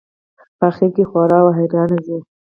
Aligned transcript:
په 0.57 0.65
آخر 0.69 0.89
کې 0.95 1.03
خوار 1.09 1.31
او 1.41 1.47
حیران 1.57 1.91
ځي. 2.05 2.17